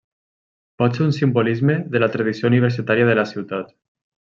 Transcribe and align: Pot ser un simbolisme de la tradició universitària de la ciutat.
Pot 0.81 0.97
ser 0.99 1.03
un 1.07 1.13
simbolisme 1.17 1.77
de 1.97 2.03
la 2.05 2.09
tradició 2.17 2.51
universitària 2.51 3.09
de 3.13 3.17
la 3.21 3.29
ciutat. 3.35 3.71